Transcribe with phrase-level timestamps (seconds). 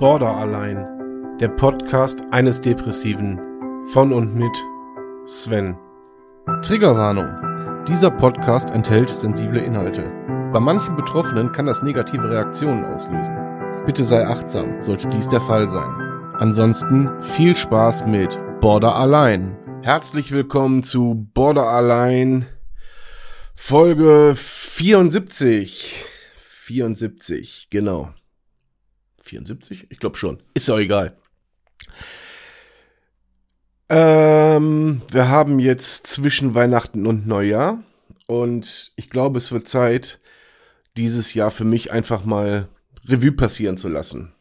[0.00, 1.38] Border allein.
[1.38, 3.38] Der Podcast eines Depressiven.
[3.92, 4.50] Von und mit
[5.24, 5.76] Sven.
[6.62, 7.84] Triggerwarnung.
[7.86, 10.10] Dieser Podcast enthält sensible Inhalte.
[10.52, 13.36] Bei manchen Betroffenen kann das negative Reaktionen auslösen.
[13.86, 15.94] Bitte sei achtsam, sollte dies der Fall sein.
[16.40, 19.56] Ansonsten viel Spaß mit Border allein.
[19.82, 22.46] Herzlich willkommen zu Border allein.
[23.54, 26.04] Folge 74.
[26.34, 28.12] 74, genau.
[29.24, 29.86] 74?
[29.90, 30.42] Ich glaube schon.
[30.54, 31.16] Ist ja egal.
[33.88, 37.82] Ähm, wir haben jetzt zwischen Weihnachten und Neujahr
[38.26, 40.20] und ich glaube, es wird Zeit,
[40.96, 42.68] dieses Jahr für mich einfach mal
[43.06, 44.32] Revue passieren zu lassen.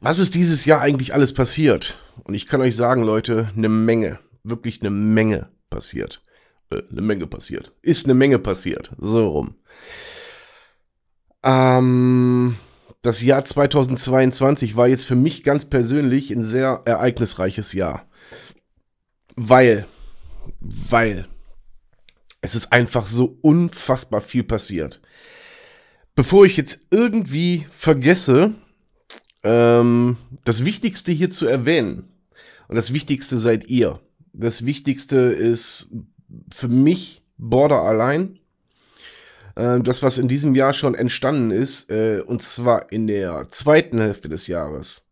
[0.00, 1.98] Was ist dieses Jahr eigentlich alles passiert?
[2.24, 6.22] Und ich kann euch sagen, Leute, eine Menge, wirklich eine Menge passiert.
[6.70, 7.72] Äh, eine Menge passiert.
[7.82, 8.92] Ist eine Menge passiert.
[8.98, 9.54] So rum.
[11.42, 12.56] Ähm,
[13.02, 18.06] das Jahr 2022 war jetzt für mich ganz persönlich ein sehr ereignisreiches Jahr.
[19.34, 19.86] Weil,
[20.60, 21.26] weil
[22.40, 25.00] es ist einfach so unfassbar viel passiert.
[26.14, 28.54] Bevor ich jetzt irgendwie vergesse,
[29.42, 32.08] ähm, das Wichtigste hier zu erwähnen,
[32.68, 34.00] und das Wichtigste seid ihr.
[34.32, 35.90] Das Wichtigste ist
[36.50, 38.38] für mich Border allein
[39.56, 43.98] äh, das, was in diesem Jahr schon entstanden ist, äh, und zwar in der zweiten
[43.98, 45.06] Hälfte des Jahres.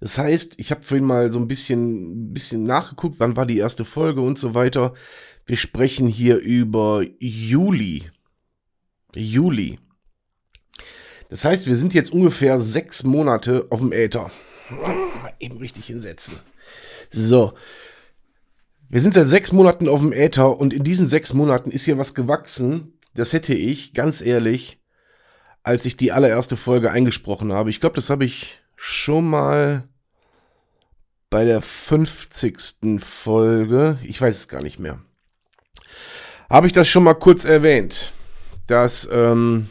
[0.00, 3.84] Das heißt, ich habe vorhin mal so ein bisschen, bisschen nachgeguckt, wann war die erste
[3.84, 4.94] Folge und so weiter.
[5.46, 8.10] Wir sprechen hier über Juli.
[9.14, 9.78] Juli.
[11.30, 14.30] Das heißt, wir sind jetzt ungefähr sechs Monate auf dem Äther.
[15.40, 16.36] Eben richtig hinsetzen.
[17.10, 17.54] So.
[18.88, 21.98] Wir sind seit sechs Monaten auf dem Äther und in diesen sechs Monaten ist hier
[21.98, 24.80] was gewachsen, das hätte ich, ganz ehrlich,
[25.62, 29.88] als ich die allererste Folge eingesprochen habe, ich glaube, das habe ich schon mal
[31.30, 33.00] bei der 50.
[33.00, 35.00] Folge, ich weiß es gar nicht mehr,
[36.48, 38.12] habe ich das schon mal kurz erwähnt,
[38.66, 39.68] dass, ähm,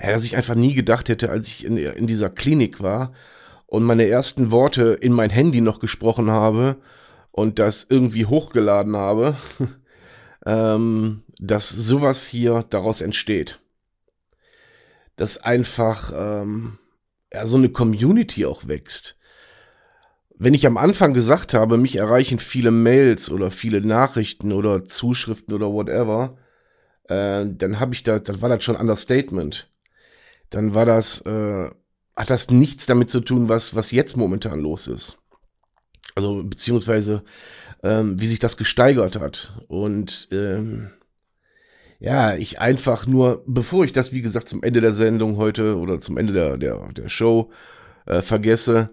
[0.00, 3.12] ja, dass ich einfach nie gedacht hätte, als ich in, in dieser Klinik war
[3.66, 6.76] und meine ersten Worte in mein Handy noch gesprochen habe
[7.30, 9.36] und das irgendwie hochgeladen habe,
[10.46, 13.60] ähm, dass sowas hier daraus entsteht.
[15.16, 16.78] Dass einfach ähm,
[17.32, 19.16] ja, so eine Community auch wächst.
[20.36, 25.54] Wenn ich am Anfang gesagt habe, mich erreichen viele Mails oder viele Nachrichten oder Zuschriften
[25.54, 26.38] oder whatever,
[27.04, 29.68] äh, dann habe ich da, dann war das schon Understatement.
[30.48, 31.70] Dann war das, äh,
[32.16, 35.18] hat das nichts damit zu tun, was, was jetzt momentan los ist.
[36.14, 37.22] Also, beziehungsweise,
[37.82, 39.52] ähm, wie sich das gesteigert hat.
[39.68, 40.90] Und ähm,
[41.98, 46.00] ja, ich einfach nur, bevor ich das, wie gesagt, zum Ende der Sendung heute oder
[46.00, 47.50] zum Ende der, der, der Show
[48.06, 48.90] äh, vergesse,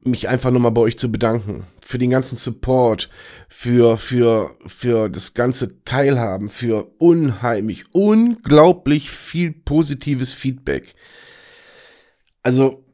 [0.00, 1.66] mich einfach nochmal bei euch zu bedanken.
[1.80, 3.08] Für den ganzen Support,
[3.48, 10.94] für, für, für das ganze Teilhaben, für unheimlich, unglaublich viel positives Feedback.
[12.42, 12.84] Also,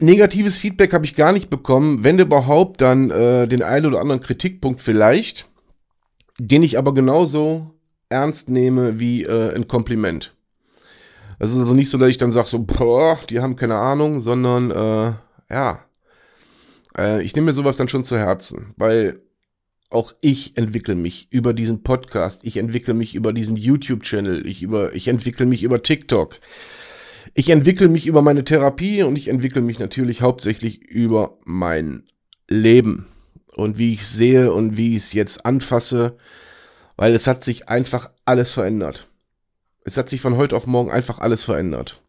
[0.00, 2.04] negatives Feedback habe ich gar nicht bekommen.
[2.04, 5.48] Wenn überhaupt, dann äh, den einen oder anderen Kritikpunkt vielleicht,
[6.38, 7.74] den ich aber genauso
[8.08, 10.34] ernst nehme wie äh, ein Kompliment.
[11.38, 14.20] Es ist also nicht so, dass ich dann sage, so, boah, die haben keine Ahnung,
[14.20, 15.14] sondern äh,
[15.52, 15.84] ja,
[16.96, 19.20] äh, ich nehme mir sowas dann schon zu Herzen, weil
[19.88, 25.08] auch ich entwickle mich über diesen Podcast, ich entwickle mich über diesen YouTube-Channel, ich, ich
[25.08, 26.38] entwickle mich über TikTok.
[27.34, 32.04] Ich entwickle mich über meine Therapie und ich entwickle mich natürlich hauptsächlich über mein
[32.48, 33.06] Leben
[33.54, 36.16] und wie ich sehe und wie ich es jetzt anfasse,
[36.96, 39.08] weil es hat sich einfach alles verändert.
[39.84, 42.02] Es hat sich von heute auf morgen einfach alles verändert.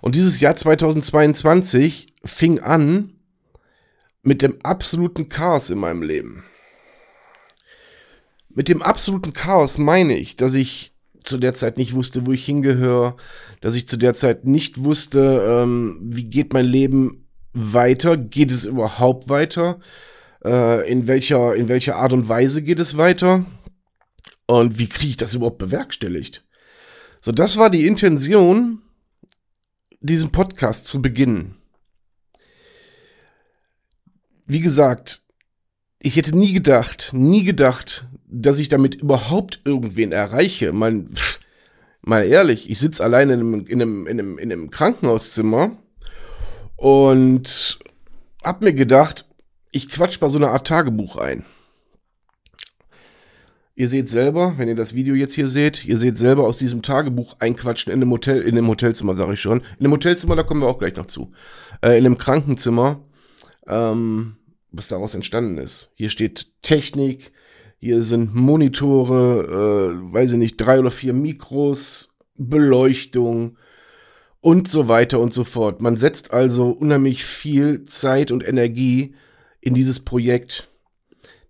[0.00, 3.14] Und dieses Jahr 2022 fing an
[4.22, 6.44] mit dem absoluten Chaos in meinem Leben.
[8.48, 10.89] Mit dem absoluten Chaos meine ich, dass ich
[11.24, 13.16] zu der Zeit nicht wusste, wo ich hingehöre,
[13.60, 18.64] dass ich zu der Zeit nicht wusste, ähm, wie geht mein Leben weiter, geht es
[18.64, 19.80] überhaupt weiter,
[20.44, 23.44] äh, in, welcher, in welcher Art und Weise geht es weiter
[24.46, 26.44] und wie kriege ich das überhaupt bewerkstelligt.
[27.20, 28.82] So, das war die Intention,
[30.00, 31.56] diesen Podcast zu beginnen.
[34.46, 35.22] Wie gesagt,
[36.02, 40.72] ich hätte nie gedacht, nie gedacht, dass ich damit überhaupt irgendwen erreiche.
[40.72, 41.06] Mal,
[42.00, 45.76] mal ehrlich, ich sitze alleine in einem, in, einem, in, einem, in einem Krankenhauszimmer
[46.76, 47.78] und
[48.42, 49.26] hab mir gedacht,
[49.70, 51.44] ich quatsch mal so eine Art Tagebuch ein.
[53.74, 56.82] Ihr seht selber, wenn ihr das Video jetzt hier seht, ihr seht selber aus diesem
[56.82, 59.60] Tagebuch einquatschen in dem Hotel, in dem Hotelzimmer, sage ich schon.
[59.78, 61.32] In dem Hotelzimmer, da kommen wir auch gleich noch zu.
[61.82, 63.00] Äh, in dem Krankenzimmer,
[63.66, 64.36] ähm,
[64.72, 65.92] was daraus entstanden ist.
[65.94, 67.32] Hier steht Technik,
[67.78, 73.56] hier sind Monitore, äh, weiß ich nicht, drei oder vier Mikros, Beleuchtung
[74.40, 75.80] und so weiter und so fort.
[75.80, 79.14] Man setzt also unheimlich viel Zeit und Energie
[79.60, 80.68] in dieses Projekt,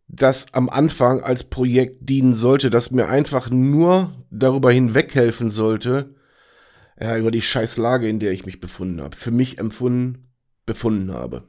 [0.09, 6.15] das am Anfang als Projekt dienen sollte, das mir einfach nur darüber hinweghelfen sollte,
[7.01, 10.29] ja, über die scheiß Lage, in der ich mich befunden habe, für mich empfunden,
[10.67, 11.45] befunden habe.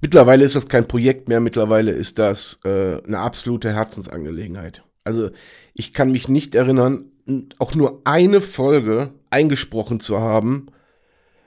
[0.00, 4.82] Mittlerweile ist das kein Projekt mehr, mittlerweile ist das äh, eine absolute Herzensangelegenheit.
[5.04, 5.30] Also
[5.74, 7.10] ich kann mich nicht erinnern,
[7.58, 10.66] auch nur eine Folge eingesprochen zu haben,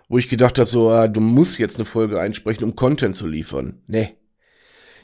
[0.07, 3.27] wo ich gedacht habe, so, ah, du musst jetzt eine Folge einsprechen, um Content zu
[3.27, 3.81] liefern.
[3.87, 4.15] Nee.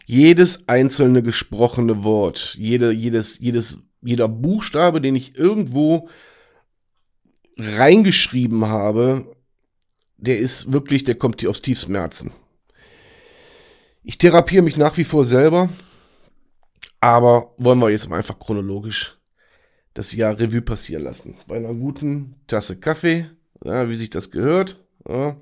[0.06, 6.10] Jedes einzelne gesprochene Wort, jede, jedes, jedes, jeder Buchstabe, den ich irgendwo
[7.58, 9.36] reingeschrieben habe,
[10.18, 12.32] der ist wirklich, der kommt aus tiefstem Herzen.
[14.10, 15.70] Ich therapiere mich nach wie vor selber,
[17.00, 19.20] aber wollen wir jetzt mal einfach chronologisch
[19.94, 21.38] das Jahr Revue passieren lassen.
[21.46, 23.30] Bei einer guten Tasse Kaffee,
[23.64, 24.84] ja, wie sich das gehört.
[25.08, 25.38] Ja.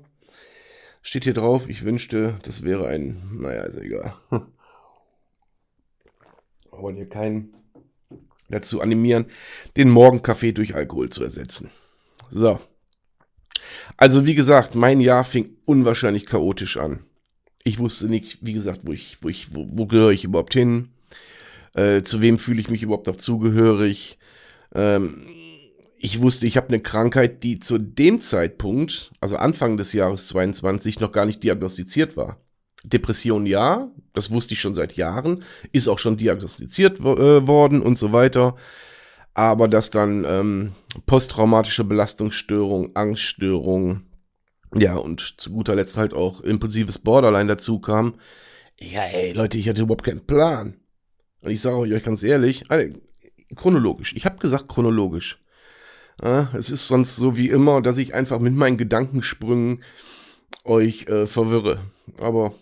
[1.00, 4.12] Steht hier drauf, ich wünschte, das wäre ein, naja, ist egal.
[4.30, 4.42] Wir
[6.72, 7.54] wollen hier keinen
[8.50, 9.28] dazu animieren,
[9.78, 11.70] den Morgenkaffee durch Alkohol zu ersetzen.
[12.30, 12.60] So.
[13.96, 17.07] Also, wie gesagt, mein Jahr fing unwahrscheinlich chaotisch an.
[17.64, 20.90] Ich wusste nicht, wie gesagt, wo ich, wo ich, wo, wo gehöre ich überhaupt hin?
[21.74, 24.18] Äh, zu wem fühle ich mich überhaupt noch zugehörig?
[24.74, 25.26] Ähm,
[25.98, 31.00] ich wusste, ich habe eine Krankheit, die zu dem Zeitpunkt, also Anfang des Jahres 22,
[31.00, 32.38] noch gar nicht diagnostiziert war.
[32.84, 37.98] Depression ja, das wusste ich schon seit Jahren, ist auch schon diagnostiziert äh, worden und
[37.98, 38.56] so weiter.
[39.34, 40.72] Aber dass dann ähm,
[41.06, 44.02] posttraumatische Belastungsstörung, Angststörung,
[44.74, 48.14] ja, und zu guter Letzt halt auch impulsives Borderline dazu kam.
[48.78, 50.76] Ja, ey, Leute, ich hatte überhaupt keinen Plan.
[51.40, 52.64] Und ich sage euch ganz ehrlich,
[53.56, 54.14] chronologisch.
[54.14, 55.42] Ich habe gesagt chronologisch.
[56.22, 59.84] Ja, es ist sonst so wie immer, dass ich einfach mit meinen Gedankensprüngen
[60.64, 61.80] euch äh, verwirre.
[62.18, 62.54] Aber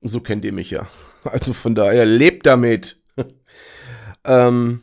[0.00, 0.88] so kennt ihr mich ja.
[1.24, 3.00] Also von daher, lebt damit.
[4.24, 4.82] ähm,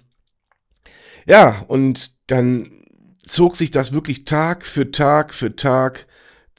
[1.26, 2.72] ja, und dann
[3.28, 6.08] zog sich das wirklich Tag für Tag für Tag,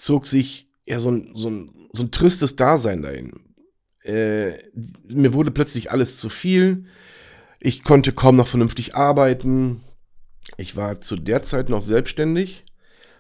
[0.00, 3.32] zog sich ja so ein, so ein, so ein tristes Dasein dahin.
[4.02, 4.52] Äh,
[5.04, 6.86] mir wurde plötzlich alles zu viel.
[7.60, 9.82] Ich konnte kaum noch vernünftig arbeiten.
[10.56, 12.64] Ich war zu der Zeit noch selbstständig,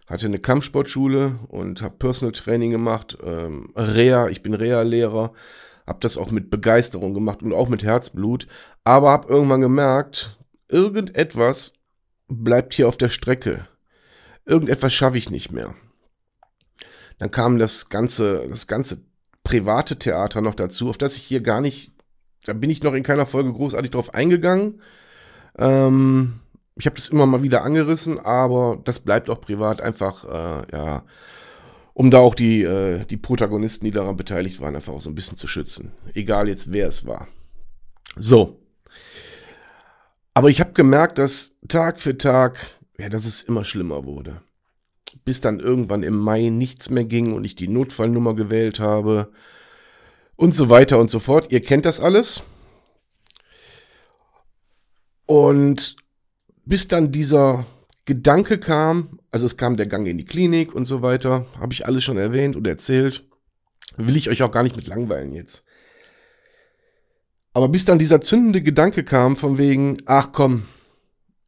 [0.08, 5.32] hatte eine Kampfsportschule und habe Personal Training gemacht, ähm, Reha, ich bin Reha-Lehrer,
[5.86, 8.46] habe das auch mit Begeisterung gemacht und auch mit Herzblut,
[8.84, 10.38] aber habe irgendwann gemerkt,
[10.68, 11.74] irgendetwas
[12.28, 13.68] bleibt hier auf der Strecke.
[14.46, 15.74] Irgendetwas schaffe ich nicht mehr.
[17.20, 19.02] Dann kam das ganze, das ganze
[19.44, 21.92] private Theater noch dazu, auf das ich hier gar nicht,
[22.46, 24.80] da bin ich noch in keiner Folge großartig drauf eingegangen.
[25.58, 26.40] Ähm,
[26.76, 31.04] ich habe das immer mal wieder angerissen, aber das bleibt auch privat einfach, äh, ja,
[31.92, 35.14] um da auch die, äh, die Protagonisten, die daran beteiligt waren, einfach auch so ein
[35.14, 35.92] bisschen zu schützen.
[36.14, 37.28] Egal jetzt, wer es war.
[38.16, 38.62] So.
[40.32, 42.56] Aber ich habe gemerkt, dass Tag für Tag,
[42.98, 44.40] ja, dass es immer schlimmer wurde.
[45.24, 49.32] Bis dann irgendwann im Mai nichts mehr ging und ich die Notfallnummer gewählt habe
[50.36, 51.50] und so weiter und so fort.
[51.50, 52.42] Ihr kennt das alles.
[55.26, 55.96] Und
[56.64, 57.66] bis dann dieser
[58.04, 61.86] Gedanke kam, also es kam der Gang in die Klinik und so weiter, habe ich
[61.86, 63.28] alles schon erwähnt und erzählt.
[63.96, 65.64] Will ich euch auch gar nicht mit langweilen jetzt.
[67.52, 70.66] Aber bis dann dieser zündende Gedanke kam von wegen, ach komm,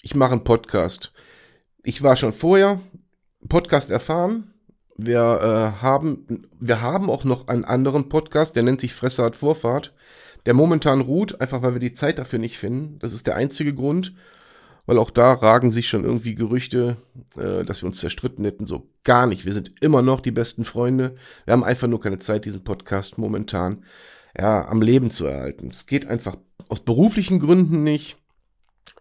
[0.02, 1.12] ich mache einen Podcast.
[1.82, 2.80] Ich war schon vorher
[3.48, 4.52] Podcast erfahren.
[4.96, 9.36] Wir äh, haben, wir haben auch noch einen anderen Podcast, der nennt sich Fresse hat
[9.36, 9.94] Vorfahrt,
[10.46, 12.98] der momentan ruht, einfach weil wir die Zeit dafür nicht finden.
[12.98, 14.12] Das ist der einzige Grund
[14.86, 16.96] weil auch da ragen sich schon irgendwie Gerüchte,
[17.36, 18.66] äh, dass wir uns zerstritten hätten.
[18.66, 19.44] So gar nicht.
[19.44, 21.14] Wir sind immer noch die besten Freunde.
[21.44, 23.84] Wir haben einfach nur keine Zeit, diesen Podcast momentan
[24.36, 25.68] ja, am Leben zu erhalten.
[25.70, 26.36] Es geht einfach
[26.68, 28.16] aus beruflichen Gründen nicht.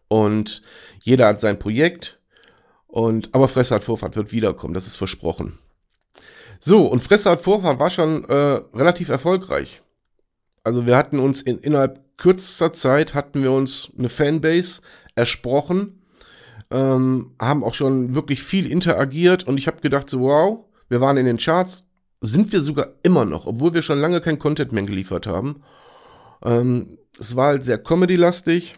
[0.08, 0.62] Und
[1.04, 2.20] jeder hat sein Projekt.
[2.92, 5.58] Und, aber Fresse hat Vorfahrt wird wiederkommen, das ist versprochen.
[6.60, 9.82] So, und Fresse hat Vorfahrt war schon äh, relativ erfolgreich.
[10.64, 14.82] Also wir hatten uns in, innerhalb kürzester Zeit hatten wir uns eine Fanbase
[15.16, 16.04] ersprochen,
[16.70, 21.18] ähm, haben auch schon wirklich viel interagiert und ich habe gedacht, so wow, wir waren
[21.18, 21.88] in den Charts,
[22.20, 25.64] sind wir sogar immer noch, obwohl wir schon lange kein Content mehr geliefert haben.
[26.44, 28.76] Ähm, es war halt sehr Comedy-lastig.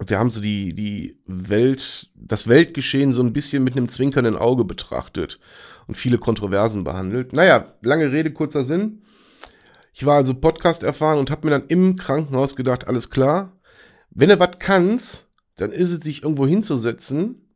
[0.00, 4.64] Wir haben so die, die Welt, das Weltgeschehen so ein bisschen mit einem zwinkernden Auge
[4.64, 5.38] betrachtet
[5.86, 7.32] und viele Kontroversen behandelt.
[7.32, 9.02] Naja, lange Rede, kurzer Sinn.
[9.92, 13.58] Ich war also Podcast erfahren und habe mir dann im Krankenhaus gedacht, alles klar,
[14.10, 17.54] wenn du was kannst, dann ist es sich irgendwo hinzusetzen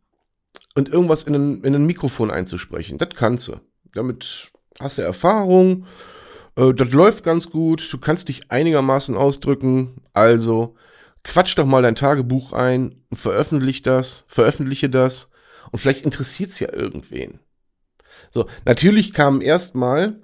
[0.74, 2.98] und irgendwas in ein, in ein Mikrofon einzusprechen.
[2.98, 3.56] Das kannst du.
[3.94, 5.86] Damit hast du Erfahrung,
[6.56, 10.74] äh, das läuft ganz gut, du kannst dich einigermaßen ausdrücken, also
[11.26, 15.28] quatsch doch mal dein Tagebuch ein und veröffentliche das, veröffentliche das
[15.72, 17.40] und vielleicht interessiert es ja irgendwen.
[18.30, 20.20] So, natürlich kam erstmal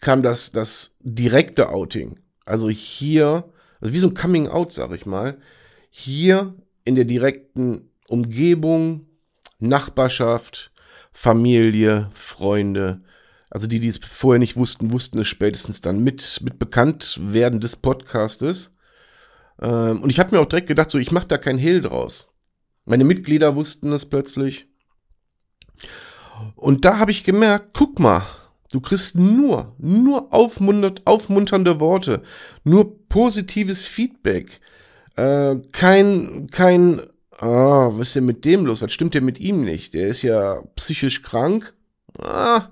[0.00, 2.20] kam das, das direkte Outing.
[2.44, 5.38] Also hier, also wie so ein Coming Out, sag ich mal.
[5.90, 9.06] Hier in der direkten Umgebung,
[9.58, 10.70] Nachbarschaft,
[11.12, 13.02] Familie, Freunde.
[13.50, 17.76] Also die, die es vorher nicht wussten, wussten es spätestens dann mit, mit Bekanntwerden des
[17.76, 18.76] Podcastes.
[19.60, 22.32] Ähm, und ich habe mir auch direkt gedacht, so, ich mache da kein Hehl draus.
[22.84, 24.66] Meine Mitglieder wussten es plötzlich.
[26.54, 28.22] Und da habe ich gemerkt, guck mal,
[28.70, 32.22] du kriegst nur, nur aufmuntert, aufmunternde Worte,
[32.64, 34.60] nur positives Feedback.
[35.16, 37.02] Äh, kein, kein,
[37.38, 38.80] ah, was ist denn mit dem los?
[38.80, 39.94] Was stimmt denn mit ihm nicht?
[39.94, 41.74] Der ist ja psychisch krank.
[42.20, 42.68] Ah,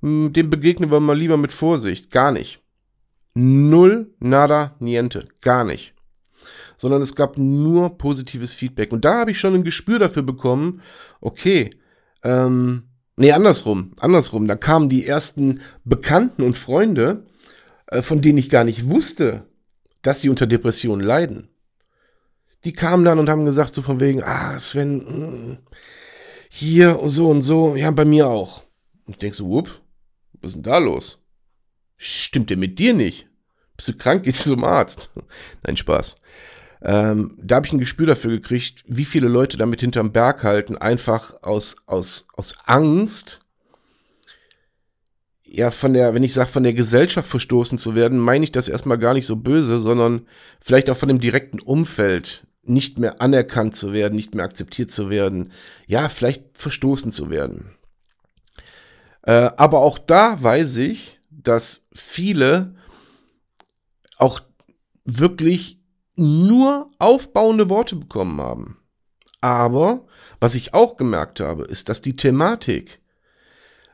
[0.00, 2.10] dem begegnen wir mal lieber mit Vorsicht.
[2.10, 2.60] Gar nicht.
[3.34, 5.28] Null, nada, niente.
[5.40, 5.94] Gar nicht
[6.82, 8.90] sondern es gab nur positives Feedback.
[8.90, 10.82] Und da habe ich schon ein Gespür dafür bekommen,
[11.20, 11.70] okay,
[12.24, 14.48] ähm, nee, andersrum, andersrum.
[14.48, 17.24] Da kamen die ersten Bekannten und Freunde,
[17.86, 19.46] äh, von denen ich gar nicht wusste,
[20.02, 21.50] dass sie unter Depressionen leiden.
[22.64, 25.58] Die kamen dann und haben gesagt, so von wegen, ah, Sven, mh, hm,
[26.50, 28.64] hier und so und so, ja, bei mir auch.
[29.06, 29.70] Und ich denke so, wupp,
[30.40, 31.22] was ist denn da los?
[31.96, 33.28] Stimmt der mit dir nicht?
[33.76, 34.24] Bist du krank?
[34.24, 35.10] Gehst du zum Arzt?
[35.62, 36.16] Nein, Spaß.
[36.84, 40.76] Ähm, da habe ich ein Gespür dafür gekriegt, wie viele Leute damit hinterm Berg halten,
[40.76, 43.40] einfach aus, aus, aus Angst,
[45.44, 48.68] ja, von der, wenn ich sage, von der Gesellschaft verstoßen zu werden, meine ich das
[48.68, 50.26] erstmal gar nicht so böse, sondern
[50.62, 55.10] vielleicht auch von dem direkten Umfeld nicht mehr anerkannt zu werden, nicht mehr akzeptiert zu
[55.10, 55.52] werden,
[55.86, 57.74] ja, vielleicht verstoßen zu werden.
[59.22, 62.74] Äh, aber auch da weiß ich, dass viele
[64.16, 64.40] auch
[65.04, 65.81] wirklich
[66.22, 68.78] nur aufbauende Worte bekommen haben.
[69.40, 70.06] Aber
[70.40, 73.00] was ich auch gemerkt habe, ist, dass die Thematik,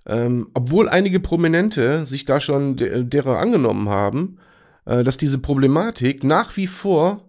[0.06, 4.38] ähm, obwohl einige Prominente sich da schon de derer angenommen haben,
[4.85, 7.28] äh, dass diese Problematik nach wie vor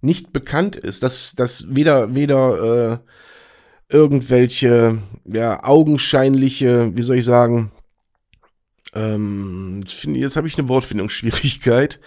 [0.00, 7.72] nicht bekannt ist, dass, dass weder, weder äh, irgendwelche ja, augenscheinliche, wie soll ich sagen,
[8.94, 12.00] ähm, jetzt habe ich eine Wortfindungsschwierigkeit,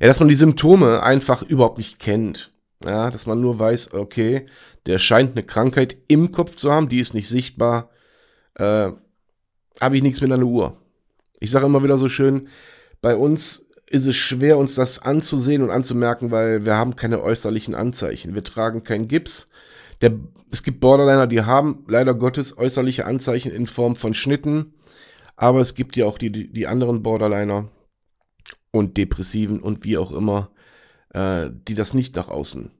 [0.00, 2.52] ja, dass man die Symptome einfach überhaupt nicht kennt.
[2.84, 4.46] Ja, dass man nur weiß, okay,
[4.86, 7.90] der scheint eine Krankheit im Kopf zu haben, die ist nicht sichtbar.
[8.54, 8.92] Äh,
[9.80, 10.76] Habe ich nichts mit einer Uhr.
[11.40, 12.48] Ich sage immer wieder so schön,
[13.00, 17.74] bei uns ist es schwer, uns das anzusehen und anzumerken, weil wir haben keine äußerlichen
[17.74, 18.34] Anzeichen.
[18.34, 19.50] Wir tragen keinen Gips.
[20.00, 20.12] Der,
[20.50, 24.74] es gibt Borderliner, die haben leider Gottes äußerliche Anzeichen in Form von Schnitten.
[25.36, 27.68] Aber es gibt ja auch die, die, die anderen Borderliner,
[28.78, 30.50] und Depressiven und wie auch immer,
[31.10, 32.70] äh, die das nicht nach außen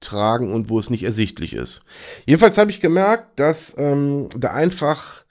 [0.00, 1.82] tragen und wo es nicht ersichtlich ist.
[2.26, 5.24] Jedenfalls habe ich gemerkt, dass ähm, da einfach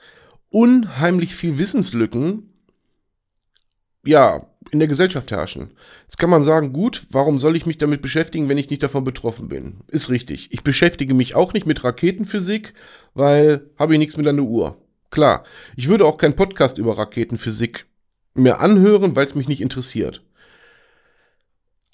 [0.50, 2.50] unheimlich viel Wissenslücken
[4.06, 5.72] ja, in der Gesellschaft herrschen.
[6.04, 9.04] Jetzt kann man sagen, gut, warum soll ich mich damit beschäftigen, wenn ich nicht davon
[9.04, 9.82] betroffen bin?
[9.88, 10.50] Ist richtig.
[10.52, 12.74] Ich beschäftige mich auch nicht mit Raketenphysik,
[13.14, 14.78] weil habe ich nichts mit einer Uhr.
[15.10, 15.44] Klar,
[15.76, 17.86] ich würde auch keinen Podcast über Raketenphysik
[18.34, 20.24] mir anhören, weil es mich nicht interessiert.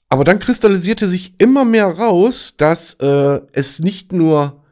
[0.10, 4.64] Aber dann kristallisierte sich immer mehr raus, dass äh, es nicht nur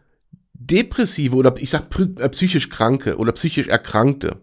[0.53, 4.41] depressive oder ich sag äh, psychisch Kranke oder psychisch Erkrankte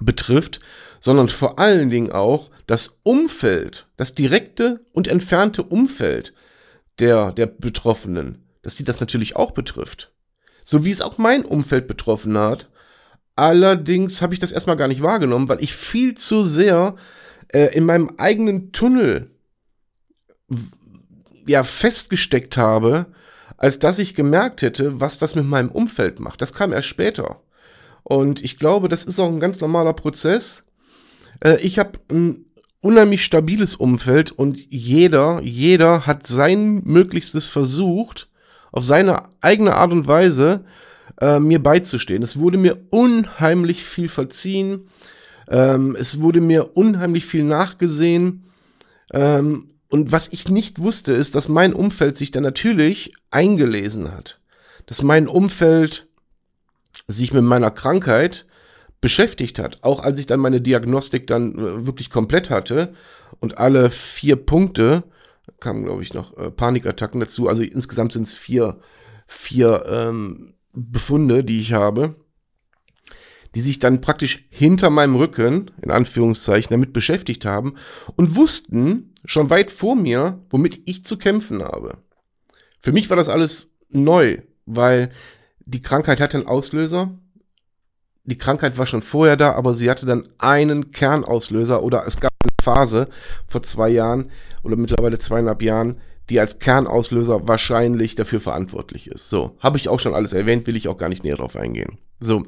[0.00, 0.60] betrifft,
[1.00, 6.34] sondern vor allen Dingen auch das Umfeld, das direkte und entfernte Umfeld
[6.98, 10.12] der, der Betroffenen, dass die das natürlich auch betrifft.
[10.62, 12.68] So wie es auch mein Umfeld betroffen hat,
[13.38, 16.96] Allerdings habe ich das erstmal gar nicht wahrgenommen, weil ich viel zu sehr
[17.52, 19.30] äh, in meinem eigenen Tunnel
[21.46, 23.06] ja festgesteckt habe,
[23.56, 26.42] als dass ich gemerkt hätte, was das mit meinem Umfeld macht.
[26.42, 27.40] Das kam erst später.
[28.02, 30.64] Und ich glaube, das ist auch ein ganz normaler Prozess.
[31.38, 32.44] Äh, ich habe ein
[32.80, 38.28] unheimlich stabiles Umfeld und jeder, jeder hat sein Möglichstes versucht,
[38.72, 40.64] auf seine eigene Art und Weise
[41.20, 42.22] äh, mir beizustehen.
[42.22, 44.88] Es wurde mir unheimlich viel verziehen.
[45.48, 48.44] Ähm, es wurde mir unheimlich viel nachgesehen.
[49.12, 54.38] Ähm, und was ich nicht wusste, ist, dass mein Umfeld sich dann natürlich eingelesen hat.
[54.86, 56.08] Dass mein Umfeld
[57.06, 58.46] sich mit meiner Krankheit
[59.00, 59.82] beschäftigt hat.
[59.82, 62.94] Auch als ich dann meine Diagnostik dann äh, wirklich komplett hatte
[63.40, 65.04] und alle vier Punkte,
[65.60, 68.78] kamen glaube ich noch äh, Panikattacken dazu, also insgesamt sind es vier,
[69.26, 72.16] vier ähm, Befunde, die ich habe,
[73.54, 77.74] die sich dann praktisch hinter meinem Rücken, in Anführungszeichen, damit beschäftigt haben
[78.16, 81.98] und wussten schon weit vor mir, womit ich zu kämpfen habe.
[82.80, 85.10] Für mich war das alles neu, weil
[85.64, 87.18] die Krankheit hatte einen Auslöser.
[88.24, 92.32] Die Krankheit war schon vorher da, aber sie hatte dann einen Kernauslöser oder es gab
[92.42, 93.08] eine Phase
[93.46, 94.30] vor zwei Jahren
[94.62, 99.28] oder mittlerweile zweieinhalb Jahren, die als Kernauslöser wahrscheinlich dafür verantwortlich ist.
[99.30, 101.98] So, habe ich auch schon alles erwähnt, will ich auch gar nicht näher drauf eingehen.
[102.20, 102.44] So.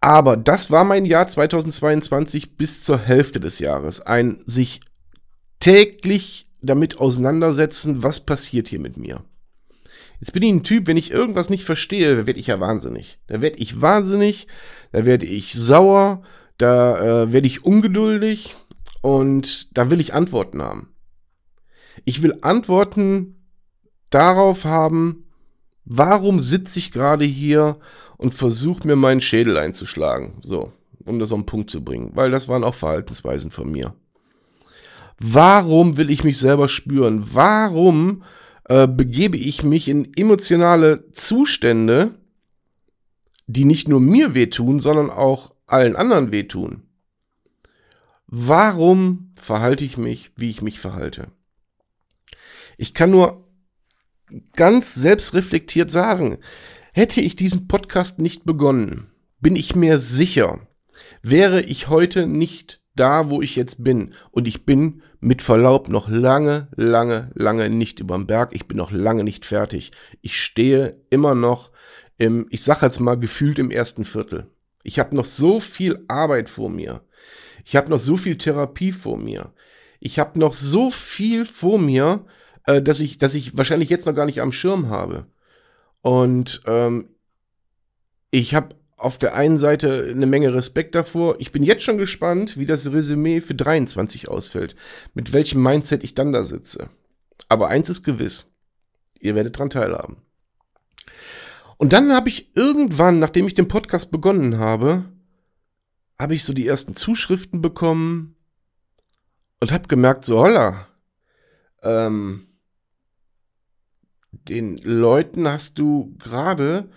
[0.00, 4.00] Aber das war mein Jahr 2022 bis zur Hälfte des Jahres.
[4.00, 4.80] Ein sich
[5.60, 9.24] täglich damit auseinandersetzen, was passiert hier mit mir.
[10.18, 13.18] Jetzt bin ich ein Typ, wenn ich irgendwas nicht verstehe, werde ich ja wahnsinnig.
[13.26, 14.46] Da werde ich wahnsinnig,
[14.92, 16.22] da werde ich sauer,
[16.58, 18.54] da äh, werde ich ungeduldig
[19.00, 20.91] und da will ich Antworten haben.
[22.04, 23.36] Ich will Antworten
[24.10, 25.24] darauf haben,
[25.84, 27.78] warum sitze ich gerade hier
[28.16, 30.34] und versuche mir meinen Schädel einzuschlagen.
[30.42, 30.72] So,
[31.04, 33.94] um das auf den Punkt zu bringen, weil das waren auch Verhaltensweisen von mir.
[35.18, 37.24] Warum will ich mich selber spüren?
[37.32, 38.24] Warum
[38.64, 42.14] äh, begebe ich mich in emotionale Zustände,
[43.46, 46.82] die nicht nur mir wehtun, sondern auch allen anderen wehtun?
[48.26, 51.28] Warum verhalte ich mich, wie ich mich verhalte?
[52.82, 53.48] Ich kann nur
[54.56, 56.38] ganz selbstreflektiert sagen,
[56.92, 59.06] hätte ich diesen Podcast nicht begonnen,
[59.38, 60.66] bin ich mir sicher,
[61.22, 64.14] wäre ich heute nicht da, wo ich jetzt bin.
[64.32, 68.50] Und ich bin mit Verlaub noch lange, lange, lange nicht überm Berg.
[68.52, 69.92] Ich bin noch lange nicht fertig.
[70.20, 71.70] Ich stehe immer noch
[72.18, 74.48] im, ich sag jetzt mal, gefühlt im ersten Viertel.
[74.82, 77.02] Ich habe noch so viel Arbeit vor mir.
[77.64, 79.52] Ich habe noch so viel Therapie vor mir.
[80.00, 82.26] Ich habe noch so viel vor mir,
[82.64, 85.26] äh, dass, ich, dass ich wahrscheinlich jetzt noch gar nicht am Schirm habe.
[86.00, 87.08] Und ähm,
[88.30, 91.36] ich habe auf der einen Seite eine Menge Respekt davor.
[91.40, 94.76] Ich bin jetzt schon gespannt, wie das Resümee für 23 ausfällt.
[95.12, 96.88] Mit welchem Mindset ich dann da sitze.
[97.48, 98.46] Aber eins ist gewiss.
[99.18, 100.18] Ihr werdet dran teilhaben.
[101.78, 105.04] Und dann habe ich irgendwann, nachdem ich den Podcast begonnen habe,
[106.18, 108.36] habe ich so die ersten Zuschriften bekommen
[109.60, 110.86] und habe gemerkt, so holla,
[111.82, 112.46] ähm,
[114.32, 116.88] den Leuten hast du gerade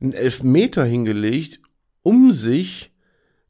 [0.00, 1.60] einen Elfmeter hingelegt,
[2.02, 2.92] um sich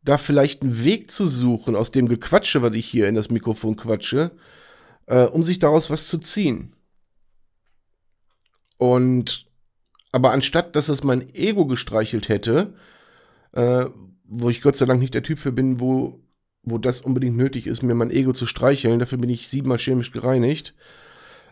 [0.02, 3.76] da vielleicht einen Weg zu suchen aus dem Gequatsche, was ich hier in das Mikrofon
[3.76, 4.32] quatsche,
[5.06, 6.74] äh, um sich daraus was zu ziehen.
[8.78, 9.46] Und
[10.12, 12.74] aber anstatt, dass es mein Ego gestreichelt hätte,
[13.52, 13.86] äh,
[14.24, 16.20] wo ich Gott sei Dank nicht der Typ für bin, wo,
[16.62, 20.10] wo das unbedingt nötig ist, mir mein Ego zu streicheln, dafür bin ich siebenmal chemisch
[20.10, 20.74] gereinigt,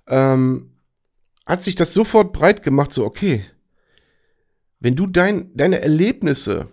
[0.09, 0.71] ähm,
[1.49, 3.45] hat sich das sofort breit gemacht, so okay,
[4.81, 6.69] wenn du dein, deine Erlebnisse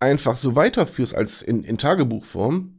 [0.00, 2.74] einfach so weiterführst als in, in Tagebuchform,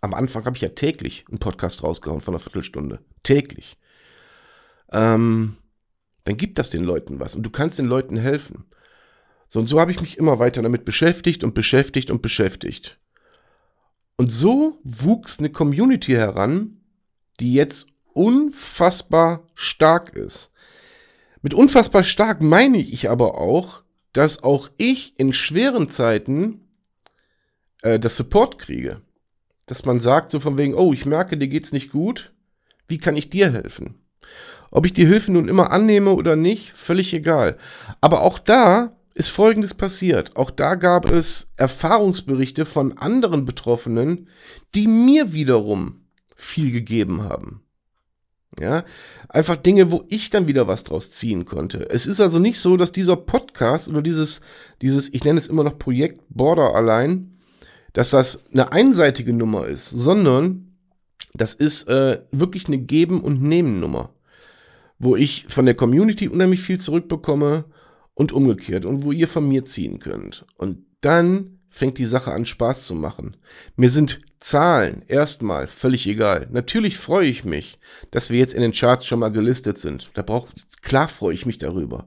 [0.00, 2.98] am Anfang habe ich ja täglich einen Podcast rausgehauen von einer Viertelstunde.
[3.22, 3.78] Täglich.
[4.90, 5.56] Ähm,
[6.24, 8.64] dann gibt das den Leuten was und du kannst den Leuten helfen.
[9.48, 12.98] So und so habe ich mich immer weiter damit beschäftigt und beschäftigt und beschäftigt.
[14.16, 16.80] Und so wuchs eine Community heran,
[17.38, 20.50] die jetzt unfassbar stark ist.
[21.46, 26.62] Mit unfassbar stark meine ich aber auch, dass auch ich in schweren Zeiten
[27.82, 29.00] äh, das Support kriege.
[29.66, 32.32] Dass man sagt, so von wegen, oh, ich merke, dir geht's nicht gut.
[32.88, 33.94] Wie kann ich dir helfen?
[34.72, 37.58] Ob ich die Hilfe nun immer annehme oder nicht, völlig egal.
[38.00, 40.34] Aber auch da ist Folgendes passiert.
[40.34, 44.26] Auch da gab es Erfahrungsberichte von anderen Betroffenen,
[44.74, 47.62] die mir wiederum viel gegeben haben.
[48.60, 48.84] Ja,
[49.28, 51.90] einfach Dinge, wo ich dann wieder was draus ziehen konnte.
[51.90, 54.40] Es ist also nicht so, dass dieser Podcast oder dieses,
[54.80, 57.38] dieses, ich nenne es immer noch Projekt Border allein,
[57.92, 60.76] dass das eine einseitige Nummer ist, sondern
[61.34, 64.14] das ist äh, wirklich eine Geben- und Nehmen-Nummer,
[64.98, 67.66] wo ich von der Community unheimlich viel zurückbekomme
[68.14, 70.46] und umgekehrt und wo ihr von mir ziehen könnt.
[70.56, 73.36] Und dann fängt die Sache an Spaß zu machen.
[73.76, 76.48] Mir sind Zahlen erstmal völlig egal.
[76.50, 77.78] Natürlich freue ich mich,
[78.10, 80.10] dass wir jetzt in den Charts schon mal gelistet sind.
[80.14, 82.06] Da braucht klar freue ich mich darüber.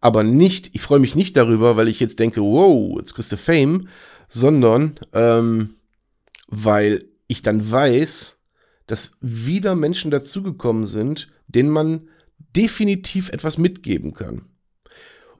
[0.00, 3.36] Aber nicht, ich freue mich nicht darüber, weil ich jetzt denke, wow, jetzt kriegst du
[3.36, 3.88] Fame,
[4.28, 5.76] sondern ähm,
[6.48, 8.40] weil ich dann weiß,
[8.86, 12.08] dass wieder Menschen dazugekommen sind, denen man
[12.56, 14.46] definitiv etwas mitgeben kann.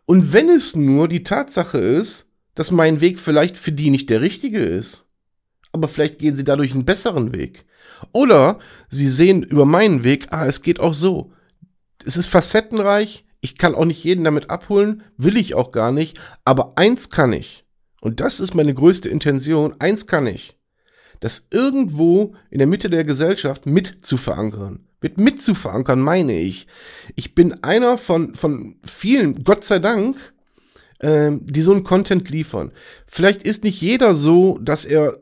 [0.05, 4.21] Und wenn es nur die Tatsache ist, dass mein Weg vielleicht für die nicht der
[4.21, 5.08] richtige ist,
[5.79, 7.65] aber vielleicht gehen sie dadurch einen besseren Weg.
[8.13, 11.33] Oder sie sehen über meinen Weg, ah, es geht auch so.
[12.05, 16.19] Es ist facettenreich, ich kann auch nicht jeden damit abholen, will ich auch gar nicht,
[16.45, 17.65] aber eins kann ich.
[18.01, 20.57] Und das ist meine größte Intention, eins kann ich.
[21.21, 24.85] Das irgendwo in der Mitte der Gesellschaft mit zu verankern.
[25.01, 26.67] Mit mit zu verankern, meine ich.
[27.17, 30.17] Ich bin einer von, von vielen, Gott sei Dank,
[31.01, 32.73] ähm, die so einen Content liefern.
[33.07, 35.19] Vielleicht ist nicht jeder so, dass er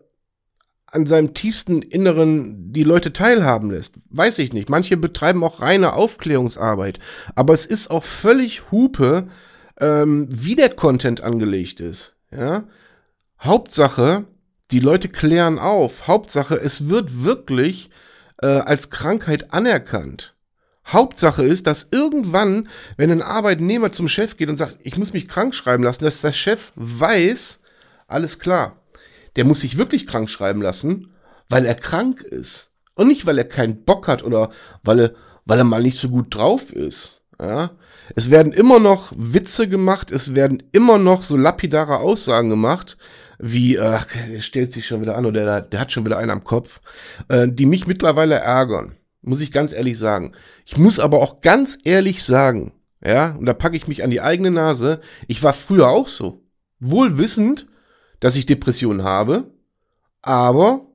[0.96, 3.96] an seinem tiefsten Inneren die Leute teilhaben lässt.
[4.10, 4.68] Weiß ich nicht.
[4.68, 6.98] Manche betreiben auch reine Aufklärungsarbeit.
[7.34, 9.28] Aber es ist auch völlig Hupe,
[9.78, 12.16] ähm, wie der Content angelegt ist.
[12.32, 12.64] Ja?
[13.40, 14.24] Hauptsache,
[14.70, 16.08] die Leute klären auf.
[16.08, 17.90] Hauptsache, es wird wirklich
[18.42, 20.34] äh, als Krankheit anerkannt.
[20.86, 25.28] Hauptsache ist, dass irgendwann, wenn ein Arbeitnehmer zum Chef geht und sagt, ich muss mich
[25.28, 27.60] krank schreiben lassen, dass der Chef weiß,
[28.06, 28.74] alles klar,
[29.36, 31.12] der muss sich wirklich krank schreiben lassen,
[31.48, 32.72] weil er krank ist.
[32.94, 34.50] Und nicht, weil er keinen Bock hat oder
[34.82, 37.22] weil er, weil er mal nicht so gut drauf ist.
[37.40, 37.70] Ja?
[38.14, 42.96] Es werden immer noch Witze gemacht, es werden immer noch so lapidare Aussagen gemacht,
[43.38, 46.30] wie, ach, der stellt sich schon wieder an oder der, der hat schon wieder einen
[46.30, 46.80] am Kopf,
[47.28, 48.96] äh, die mich mittlerweile ärgern.
[49.20, 50.32] Muss ich ganz ehrlich sagen.
[50.64, 52.72] Ich muss aber auch ganz ehrlich sagen,
[53.04, 56.42] ja, und da packe ich mich an die eigene Nase, ich war früher auch so.
[56.80, 57.66] Wohl wissend,
[58.20, 59.50] dass ich Depressionen habe,
[60.22, 60.86] aber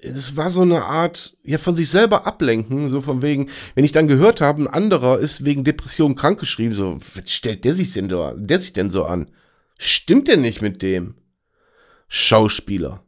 [0.00, 3.92] es war so eine Art, ja, von sich selber ablenken, so von wegen, wenn ich
[3.92, 8.08] dann gehört habe, ein anderer ist wegen Depression krankgeschrieben, so, was stellt der sich denn,
[8.08, 9.30] da, der sich denn so an?
[9.76, 11.14] Stimmt denn nicht mit dem?
[12.08, 13.02] Schauspieler.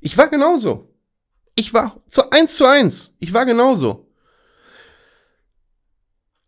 [0.00, 0.94] Ich war genauso.
[1.56, 3.14] Ich war zu eins zu eins.
[3.20, 4.03] Ich war genauso.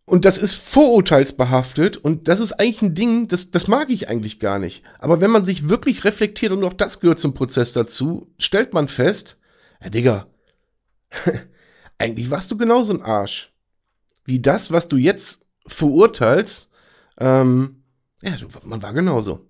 [0.09, 4.39] Und das ist vorurteilsbehaftet und das ist eigentlich ein Ding, das, das mag ich eigentlich
[4.39, 4.81] gar nicht.
[4.99, 8.87] Aber wenn man sich wirklich reflektiert und auch das gehört zum Prozess dazu, stellt man
[8.87, 9.37] fest,
[9.83, 10.27] ja Digga,
[11.97, 13.51] eigentlich warst du genauso ein Arsch.
[14.23, 16.69] Wie das, was du jetzt verurteilst,
[17.19, 17.83] ähm,
[18.21, 18.31] ja,
[18.63, 19.45] man war genauso.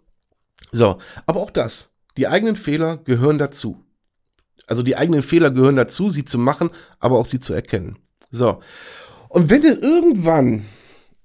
[0.72, 3.86] So, aber auch das, die eigenen Fehler gehören dazu.
[4.66, 8.00] Also die eigenen Fehler gehören dazu, sie zu machen, aber auch sie zu erkennen.
[8.32, 8.60] So.
[9.30, 10.66] Und wenn denn irgendwann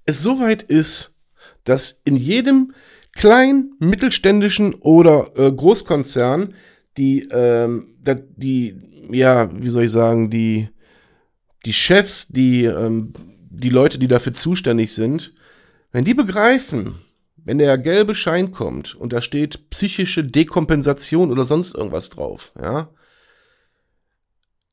[0.05, 1.15] es soweit ist,
[1.63, 2.73] dass in jedem
[3.13, 6.55] kleinen, mittelständischen oder äh, Großkonzern
[6.97, 10.69] die, ähm, die, ja, wie soll ich sagen, die,
[11.65, 13.13] die Chefs, die, ähm,
[13.49, 15.33] die Leute, die dafür zuständig sind,
[15.91, 16.95] wenn die begreifen,
[17.37, 22.89] wenn der gelbe Schein kommt und da steht psychische Dekompensation oder sonst irgendwas drauf, ja,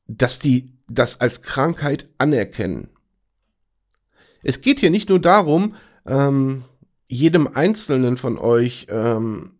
[0.07, 2.89] dass die das als Krankheit anerkennen
[4.43, 5.75] es geht hier nicht nur darum,
[6.05, 6.63] ähm,
[7.07, 9.51] jedem Einzelnen von euch, ähm,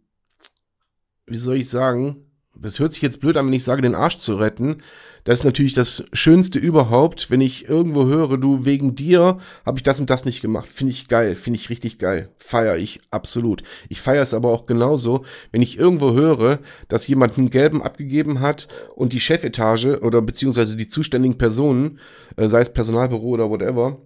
[1.27, 4.19] wie soll ich sagen, das hört sich jetzt blöd an, wenn ich sage, den Arsch
[4.19, 4.77] zu retten.
[5.23, 9.83] Das ist natürlich das Schönste überhaupt, wenn ich irgendwo höre, du, wegen dir habe ich
[9.83, 10.69] das und das nicht gemacht.
[10.69, 12.29] Finde ich geil, finde ich richtig geil.
[12.37, 13.63] Feier ich absolut.
[13.87, 18.39] Ich feiere es aber auch genauso, wenn ich irgendwo höre, dass jemand einen gelben abgegeben
[18.39, 21.99] hat und die Chefetage oder beziehungsweise die zuständigen Personen,
[22.35, 23.99] äh, sei es Personalbüro oder whatever,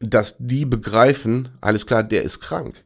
[0.00, 2.84] dass die begreifen, alles klar, der ist krank.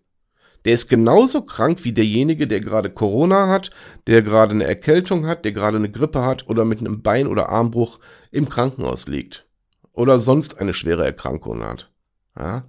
[0.65, 3.71] Der ist genauso krank wie derjenige, der gerade Corona hat,
[4.07, 7.49] der gerade eine Erkältung hat, der gerade eine Grippe hat oder mit einem Bein- oder
[7.49, 9.47] Armbruch im Krankenhaus liegt.
[9.93, 11.91] Oder sonst eine schwere Erkrankung hat.
[12.37, 12.65] Ja?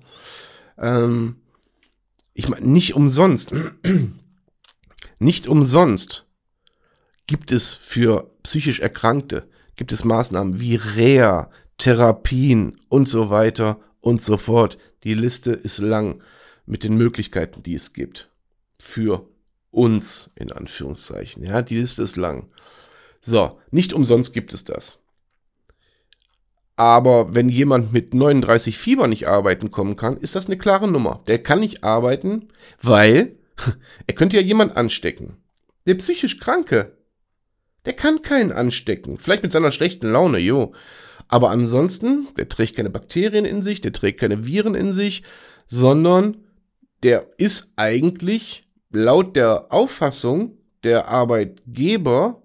[0.78, 1.42] Ähm,
[2.34, 3.54] ich meine, nicht umsonst,
[5.20, 6.26] nicht umsonst
[7.28, 14.22] gibt es für psychisch Erkrankte, gibt es Maßnahmen wie Reha, Therapien und so weiter und
[14.22, 14.78] so fort.
[15.04, 16.22] Die Liste ist lang
[16.66, 18.30] mit den Möglichkeiten, die es gibt.
[18.80, 19.28] Für
[19.72, 21.44] uns, in Anführungszeichen.
[21.44, 22.50] Ja, die Liste ist lang.
[23.22, 25.00] So, nicht umsonst gibt es das.
[26.76, 31.22] Aber wenn jemand mit 39 Fieber nicht arbeiten kommen kann, ist das eine klare Nummer.
[31.28, 32.48] Der kann nicht arbeiten,
[32.82, 33.36] weil
[34.08, 35.36] er könnte ja jemand anstecken.
[35.88, 36.94] Der psychisch Kranke,
[37.86, 39.18] der kann keinen anstecken.
[39.18, 40.74] Vielleicht mit seiner schlechten Laune, jo.
[41.30, 45.24] Aber ansonsten, der trägt keine Bakterien in sich, der trägt keine Viren in sich,
[45.68, 46.38] sondern
[47.04, 52.42] der ist eigentlich laut der Auffassung der Arbeitgeber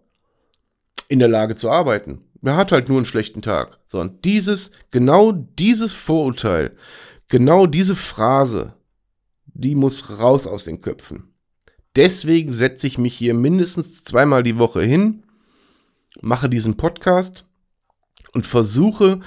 [1.09, 2.21] in der Lage zu arbeiten.
[2.43, 3.79] Er hat halt nur einen schlechten Tag.
[3.89, 6.77] So, und dieses, genau dieses Vorurteil,
[7.29, 8.75] genau diese Phrase,
[9.47, 11.33] die muss raus aus den Köpfen.
[11.97, 15.25] Deswegen setze ich mich hier mindestens zweimal die Woche hin
[16.21, 17.45] mache diesen Podcast
[18.35, 19.21] und versuche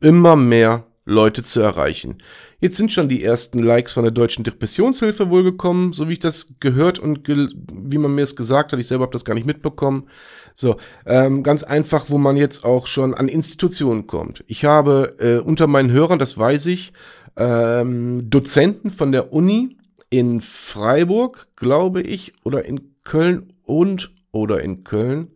[0.00, 2.18] immer mehr Leute zu erreichen.
[2.60, 6.18] Jetzt sind schon die ersten Likes von der Deutschen Depressionshilfe wohl gekommen, so wie ich
[6.20, 8.78] das gehört und ge wie man mir es gesagt hat.
[8.78, 10.08] Ich selber habe das gar nicht mitbekommen.
[10.54, 14.44] So, ähm, ganz einfach, wo man jetzt auch schon an Institutionen kommt.
[14.46, 16.92] Ich habe äh, unter meinen Hörern, das weiß ich,
[17.36, 19.76] ähm, Dozenten von der Uni
[20.10, 25.32] in Freiburg, glaube ich, oder in Köln und oder in Köln.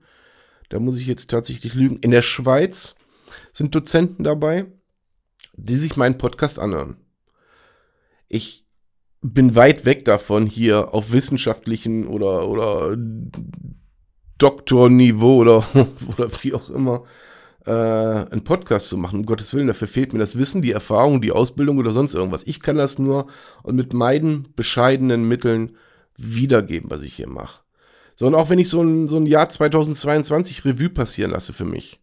[0.68, 1.96] Da muss ich jetzt tatsächlich lügen.
[1.96, 2.94] In der Schweiz
[3.52, 4.66] sind Dozenten dabei,
[5.56, 6.96] die sich meinen Podcast anhören
[8.28, 8.66] ich
[9.22, 12.96] bin weit weg davon, hier auf wissenschaftlichen oder, oder
[14.38, 15.66] Doktorniveau oder,
[16.16, 17.04] oder wie auch immer
[17.64, 19.20] äh, einen Podcast zu machen.
[19.20, 22.46] Um Gottes Willen, dafür fehlt mir das Wissen, die Erfahrung, die Ausbildung oder sonst irgendwas.
[22.46, 23.26] Ich kann das nur
[23.64, 25.76] mit meinen bescheidenen Mitteln
[26.16, 27.62] wiedergeben, was ich hier mache.
[28.14, 31.66] So, und auch wenn ich so ein, so ein Jahr 2022 Revue passieren lasse für
[31.66, 32.00] mich,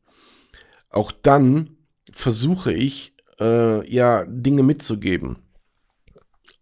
[0.93, 1.77] auch dann
[2.11, 5.43] versuche ich, äh, ja, Dinge mitzugeben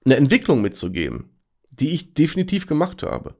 [0.05, 1.29] eine Entwicklung mitzugeben,
[1.69, 3.35] die ich definitiv gemacht habe.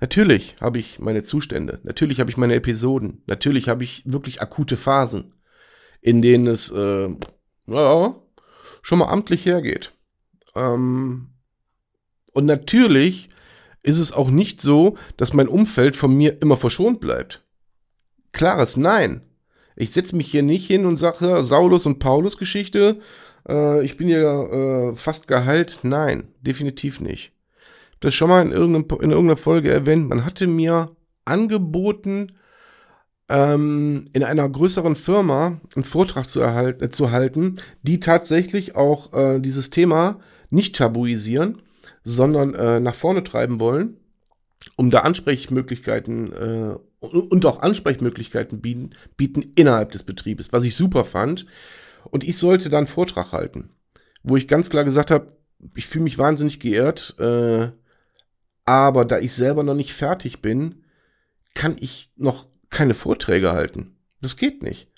[0.00, 4.76] Natürlich habe ich meine Zustände, natürlich habe ich meine Episoden, natürlich habe ich wirklich akute
[4.76, 5.34] Phasen,
[6.00, 7.08] in denen es äh,
[7.66, 8.16] ja,
[8.82, 9.92] schon mal amtlich hergeht.
[10.54, 11.30] Ähm,
[12.32, 13.28] und natürlich
[13.82, 17.44] ist es auch nicht so, dass mein Umfeld von mir immer verschont bleibt.
[18.32, 19.22] Klares Nein.
[19.78, 22.98] Ich setze mich hier nicht hin und sage, Saulus und Paulus Geschichte,
[23.48, 25.80] äh, ich bin ja äh, fast geheilt.
[25.82, 27.32] Nein, definitiv nicht.
[28.00, 30.08] Das schon mal in, in irgendeiner Folge erwähnt.
[30.08, 30.90] Man hatte mir
[31.24, 32.32] angeboten,
[33.28, 39.12] ähm, in einer größeren Firma einen Vortrag zu, erhalten, äh, zu halten, die tatsächlich auch
[39.12, 40.18] äh, dieses Thema
[40.50, 41.58] nicht tabuisieren,
[42.04, 43.98] sondern äh, nach vorne treiben wollen,
[44.76, 51.04] um da Ansprechmöglichkeiten äh, und auch Ansprechmöglichkeiten bieten, bieten innerhalb des Betriebes, was ich super
[51.04, 51.46] fand.
[52.04, 53.70] Und ich sollte dann Vortrag halten,
[54.22, 55.36] wo ich ganz klar gesagt habe,
[55.74, 57.68] ich fühle mich wahnsinnig geehrt, äh,
[58.64, 60.84] aber da ich selber noch nicht fertig bin,
[61.54, 63.96] kann ich noch keine Vorträge halten.
[64.20, 64.88] Das geht nicht.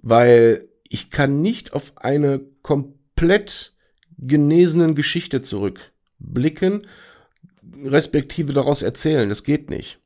[0.00, 3.72] Weil ich kann nicht auf eine komplett
[4.18, 6.86] genesenen Geschichte zurückblicken,
[7.84, 9.28] respektive daraus erzählen.
[9.28, 9.98] Das geht nicht.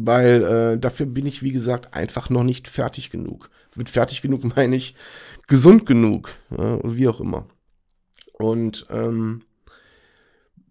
[0.00, 4.44] Weil äh, dafür bin ich, wie gesagt, einfach noch nicht fertig genug mit fertig genug
[4.56, 4.94] meine ich
[5.46, 7.46] gesund genug ja, oder wie auch immer.
[8.34, 9.40] Und ähm,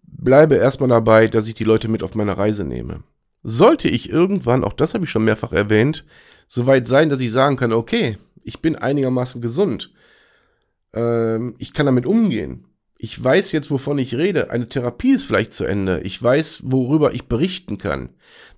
[0.02, 3.02] bleibe erstmal dabei, dass ich die Leute mit auf meine Reise nehme.
[3.42, 6.04] Sollte ich irgendwann, auch das habe ich schon mehrfach erwähnt,
[6.46, 9.92] soweit sein, dass ich sagen kann, okay, ich bin einigermaßen gesund.
[10.92, 12.64] Ähm, ich kann damit umgehen.
[13.00, 14.50] Ich weiß jetzt, wovon ich rede.
[14.50, 16.00] Eine Therapie ist vielleicht zu Ende.
[16.00, 18.10] Ich weiß, worüber ich berichten kann.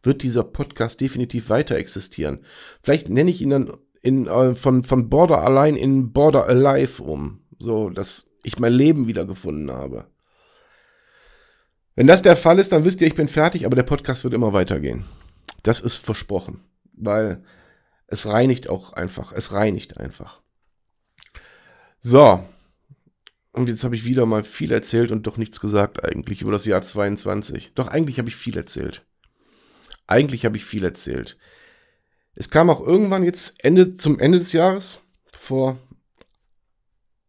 [0.03, 2.41] Wird dieser Podcast definitiv weiter existieren.
[2.83, 7.43] Vielleicht nenne ich ihn dann in, äh, von, von Border allein in Border Alive um.
[7.59, 10.07] So, dass ich mein Leben wiedergefunden habe.
[11.95, 14.33] Wenn das der Fall ist, dann wisst ihr, ich bin fertig, aber der Podcast wird
[14.33, 15.05] immer weitergehen.
[15.63, 17.45] Das ist versprochen, weil
[18.07, 19.33] es reinigt auch einfach.
[19.33, 20.41] Es reinigt einfach.
[22.01, 22.43] So.
[23.53, 26.67] Und jetzt habe ich wieder mal viel erzählt und doch nichts gesagt eigentlich über das
[26.67, 27.73] Jahr 22.
[27.75, 29.05] Doch eigentlich habe ich viel erzählt.
[30.07, 31.37] Eigentlich habe ich viel erzählt.
[32.35, 35.01] Es kam auch irgendwann jetzt Ende zum Ende des Jahres,
[35.37, 35.79] vor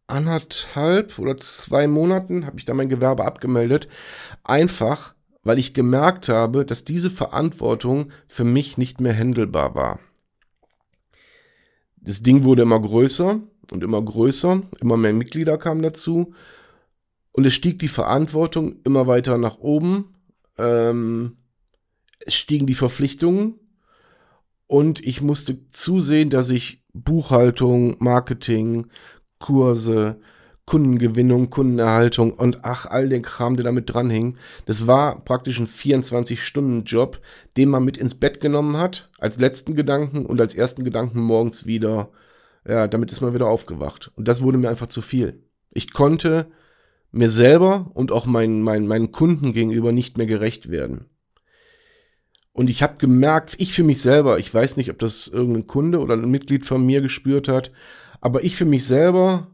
[0.06, 3.88] anderthalb oder zwei Monaten, habe ich da mein Gewerbe abgemeldet.
[4.44, 10.00] Einfach, weil ich gemerkt habe, dass diese Verantwortung für mich nicht mehr händelbar war.
[11.96, 13.40] Das Ding wurde immer größer
[13.72, 16.34] und immer größer, immer mehr Mitglieder kamen dazu
[17.32, 20.14] und es stieg die Verantwortung immer weiter nach oben.
[20.58, 21.38] Ähm,
[22.24, 23.58] es stiegen die Verpflichtungen
[24.66, 28.86] und ich musste zusehen, dass ich Buchhaltung, Marketing,
[29.38, 30.20] Kurse,
[30.66, 34.36] Kundengewinnung, Kundenerhaltung und ach, all den Kram, der damit dranhing.
[34.66, 37.18] Das war praktisch ein 24-Stunden-Job,
[37.56, 41.66] den man mit ins Bett genommen hat, als letzten Gedanken und als ersten Gedanken morgens
[41.66, 42.10] wieder,
[42.66, 44.10] ja, damit ist man wieder aufgewacht.
[44.16, 45.44] Und das wurde mir einfach zu viel.
[45.70, 46.50] Ich konnte
[47.10, 51.06] mir selber und auch meinen, meinen, meinen Kunden gegenüber nicht mehr gerecht werden.
[52.52, 56.00] Und ich habe gemerkt, ich für mich selber, ich weiß nicht, ob das irgendein Kunde
[56.00, 57.72] oder ein Mitglied von mir gespürt hat,
[58.20, 59.48] aber ich für mich selber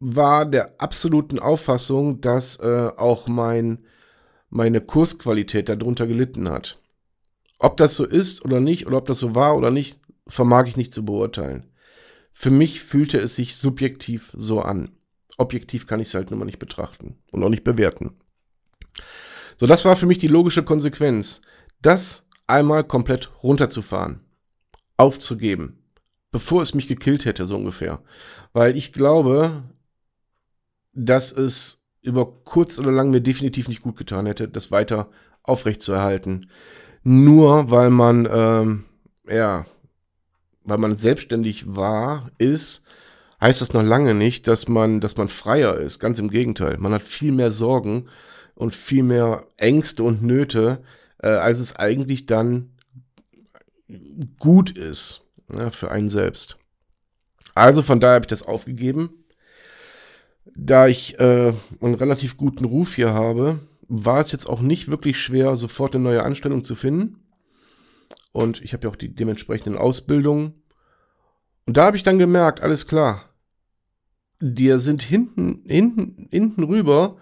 [0.00, 3.84] war der absoluten Auffassung, dass äh, auch mein,
[4.50, 6.78] meine Kursqualität darunter gelitten hat.
[7.58, 10.76] Ob das so ist oder nicht, oder ob das so war oder nicht, vermag ich
[10.76, 11.71] nicht zu beurteilen.
[12.32, 14.92] Für mich fühlte es sich subjektiv so an.
[15.38, 18.16] Objektiv kann ich es halt nur mal nicht betrachten und auch nicht bewerten.
[19.58, 21.40] So, das war für mich die logische Konsequenz.
[21.80, 24.20] Das einmal komplett runterzufahren.
[24.96, 25.82] aufzugeben,
[26.30, 28.02] bevor es mich gekillt hätte, so ungefähr.
[28.52, 29.64] Weil ich glaube,
[30.92, 35.10] dass es über kurz oder lang mir definitiv nicht gut getan hätte, das weiter
[35.42, 36.50] aufrechtzuerhalten.
[37.02, 38.84] Nur weil man, ähm,
[39.28, 39.66] ja,
[40.64, 42.84] weil man selbstständig war, ist,
[43.40, 45.98] heißt das noch lange nicht, dass man, dass man freier ist.
[45.98, 46.78] Ganz im Gegenteil.
[46.78, 48.08] Man hat viel mehr Sorgen
[48.54, 50.82] und viel mehr Ängste und Nöte,
[51.18, 52.70] äh, als es eigentlich dann
[54.38, 55.22] gut ist
[55.52, 56.56] ja, für einen selbst.
[57.54, 59.10] Also von daher habe ich das aufgegeben.
[60.54, 65.18] Da ich äh, einen relativ guten Ruf hier habe, war es jetzt auch nicht wirklich
[65.20, 67.21] schwer, sofort eine neue Anstellung zu finden.
[68.32, 70.62] Und ich habe ja auch die dementsprechenden Ausbildungen.
[71.66, 73.28] Und da habe ich dann gemerkt, alles klar,
[74.40, 77.16] dir sind hinten, hinten, hinten rüber,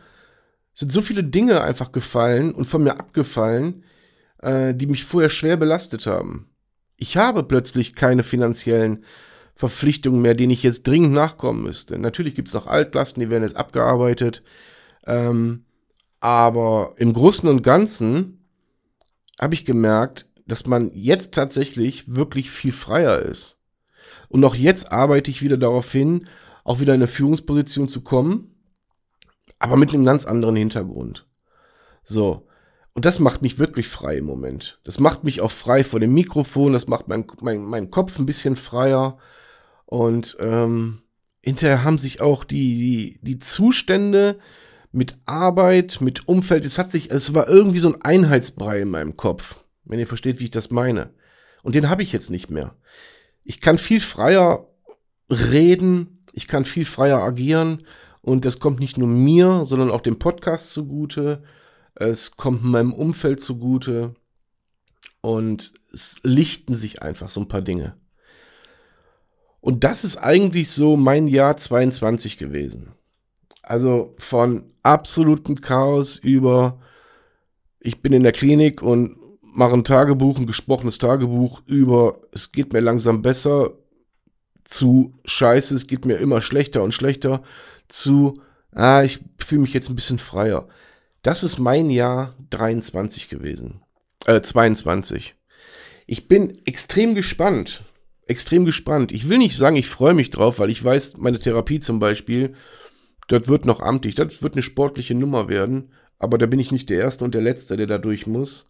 [0.72, 3.84] sind so viele Dinge einfach gefallen und von mir abgefallen,
[4.38, 6.48] äh, die mich vorher schwer belastet haben.
[6.96, 9.04] Ich habe plötzlich keine finanziellen
[9.54, 11.98] Verpflichtungen mehr, denen ich jetzt dringend nachkommen müsste.
[11.98, 14.42] Natürlich gibt es noch Altlasten, die werden jetzt abgearbeitet.
[15.06, 15.64] Ähm,
[16.20, 18.46] aber im Großen und Ganzen
[19.38, 23.58] habe ich gemerkt, dass man jetzt tatsächlich wirklich viel freier ist.
[24.28, 26.26] Und auch jetzt arbeite ich wieder darauf hin,
[26.64, 28.54] auch wieder in eine Führungsposition zu kommen,
[29.58, 31.26] aber mit einem ganz anderen Hintergrund.
[32.04, 32.46] So.
[32.92, 34.80] Und das macht mich wirklich frei im Moment.
[34.84, 38.26] Das macht mich auch frei vor dem Mikrofon, das macht mein, mein, mein Kopf ein
[38.26, 39.18] bisschen freier.
[39.86, 41.02] Und ähm,
[41.42, 44.38] hinterher haben sich auch die, die, die Zustände
[44.92, 49.16] mit Arbeit, mit Umfeld, es hat sich, es war irgendwie so ein Einheitsbrei in meinem
[49.16, 51.12] Kopf, wenn ihr versteht, wie ich das meine.
[51.62, 52.74] Und den habe ich jetzt nicht mehr.
[53.44, 54.66] Ich kann viel freier
[55.28, 57.84] reden, ich kann viel freier agieren
[58.22, 61.42] und das kommt nicht nur mir, sondern auch dem Podcast zugute.
[61.94, 64.14] Es kommt meinem Umfeld zugute
[65.20, 67.96] und es lichten sich einfach so ein paar Dinge.
[69.60, 72.92] Und das ist eigentlich so mein Jahr 22 gewesen.
[73.62, 76.80] Also von absolutem Chaos über,
[77.78, 79.16] ich bin in der Klinik und
[79.52, 83.72] mache ein Tagebuch, ein gesprochenes Tagebuch über, es geht mir langsam besser,
[84.64, 87.42] zu Scheiße, es geht mir immer schlechter und schlechter,
[87.88, 88.40] zu,
[88.72, 90.68] ah, ich fühle mich jetzt ein bisschen freier.
[91.22, 93.82] Das ist mein Jahr 23 gewesen.
[94.26, 95.34] Äh, 22.
[96.06, 97.84] Ich bin extrem gespannt.
[98.26, 99.12] Extrem gespannt.
[99.12, 102.54] Ich will nicht sagen, ich freue mich drauf, weil ich weiß, meine Therapie zum Beispiel,
[103.28, 106.90] das wird noch amtlich, das wird eine sportliche Nummer werden, aber da bin ich nicht
[106.90, 108.66] der Erste und der Letzte, der da durch muss.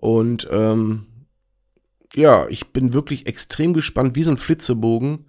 [0.00, 1.06] Und ähm,
[2.14, 5.26] ja, ich bin wirklich extrem gespannt, wie so ein Flitzebogen,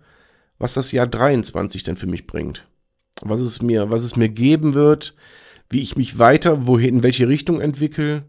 [0.60, 2.68] was das Jahr 23 denn für mich bringt.
[3.22, 5.16] Was es mir, was es mir geben wird,
[5.72, 8.26] wie ich mich weiter, wohin, in welche Richtung entwickle,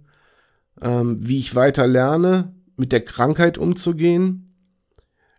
[0.80, 4.54] ähm, wie ich weiter lerne, mit der Krankheit umzugehen,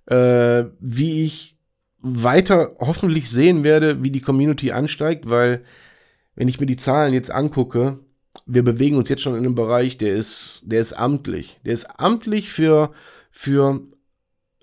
[0.06, 1.58] äh, wie ich
[1.98, 5.64] weiter hoffentlich sehen werde, wie die Community ansteigt, weil
[6.36, 8.00] wenn ich mir die Zahlen jetzt angucke,
[8.46, 11.60] wir bewegen uns jetzt schon in einem Bereich, der ist, der ist amtlich.
[11.65, 12.91] Der ist amtlich für,
[13.30, 13.82] für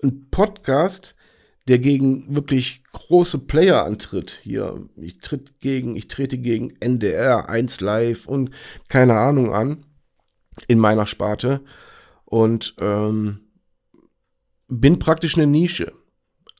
[0.01, 1.15] einen Podcast,
[1.67, 4.39] der gegen wirklich große Player antritt.
[4.43, 8.51] Hier, ich tritt gegen, ich trete gegen NDR, 1 Live und
[8.87, 9.85] keine Ahnung an
[10.67, 11.61] in meiner Sparte
[12.25, 13.41] und ähm,
[14.67, 15.93] bin praktisch eine Nische,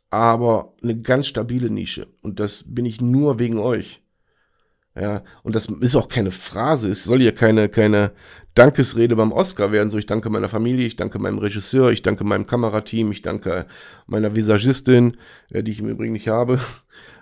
[0.10, 4.02] aber eine ganz stabile Nische und das bin ich nur wegen euch.
[4.96, 8.12] Ja, und das ist auch keine Phrase, es soll ja keine, keine
[8.56, 9.90] Dankesrede beim Oscar werden.
[9.90, 13.68] So, ich danke meiner Familie, ich danke meinem Regisseur, ich danke meinem Kamerateam, ich danke
[14.08, 15.18] meiner Visagistin,
[15.52, 16.60] äh, die ich im Übrigen nicht habe.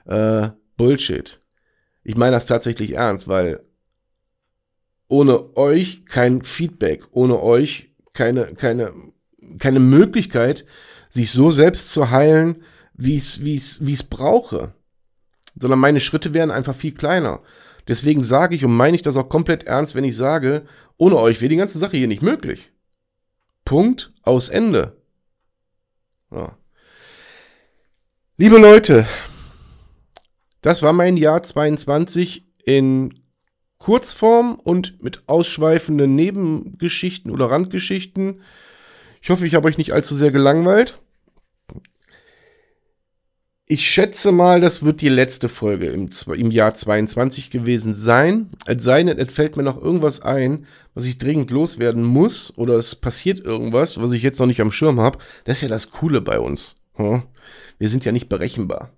[0.06, 1.42] Äh, Bullshit.
[2.02, 3.60] Ich meine das tatsächlich ernst, weil
[5.10, 8.94] ohne euch kein Feedback, ohne euch keine, keine,
[9.60, 10.66] keine Möglichkeit,
[11.10, 14.74] sich so selbst zu heilen, wie es, wie es, wie es brauche.
[15.60, 17.42] Sondern meine Schritte wären einfach viel kleiner.
[17.88, 20.66] Deswegen sage ich und meine ich das auch komplett ernst, wenn ich sage,
[20.98, 22.72] ohne euch wäre die ganze Sache hier nicht möglich.
[23.66, 24.98] Punkt aus Ende.
[26.32, 26.58] Ja.
[28.38, 29.08] Liebe Leute,
[30.62, 33.14] das war mein Jahr 22 in
[33.78, 38.42] Kurzform und mit ausschweifenden Nebengeschichten oder Randgeschichten.
[39.22, 41.00] Ich hoffe, ich habe euch nicht allzu sehr gelangweilt.
[43.70, 48.50] Ich schätze mal, das wird die letzte Folge im, im, Jahr 22 gewesen sein.
[48.66, 52.76] Es sei denn, es fällt mir noch irgendwas ein, was ich dringend loswerden muss oder
[52.76, 55.20] es passiert irgendwas, was ich jetzt noch nicht am Schirm habe.
[55.44, 56.78] Das ist ja das Coole bei uns.
[56.98, 58.94] Wir sind ja nicht berechenbar.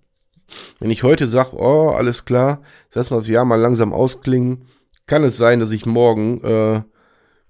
[0.80, 2.62] Wenn ich heute sage, oh, alles klar,
[2.94, 4.68] lass mal das Jahr mal langsam ausklingen,
[5.08, 6.82] kann es sein, dass ich morgen äh,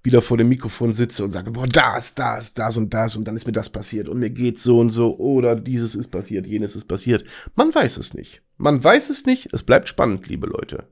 [0.02, 3.36] wieder vor dem Mikrofon sitze und sage, boah, das, das, das und das und dann
[3.36, 6.74] ist mir das passiert und mir geht so und so oder dieses ist passiert, jenes
[6.74, 7.24] ist passiert.
[7.54, 8.42] Man weiß es nicht.
[8.56, 9.52] Man weiß es nicht.
[9.52, 10.84] Es bleibt spannend, liebe Leute.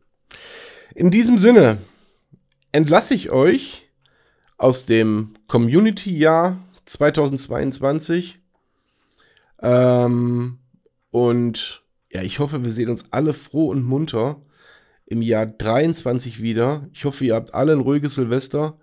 [0.95, 1.79] In diesem Sinne
[2.73, 3.89] entlasse ich euch
[4.59, 8.41] aus dem Community-Jahr 2022.
[9.61, 10.59] Ähm,
[11.11, 14.43] und ja, ich hoffe, wir sehen uns alle froh und munter
[15.07, 16.89] im Jahr 23 wieder.
[16.93, 18.79] Ich hoffe, ihr habt alle ein ruhiges Silvester.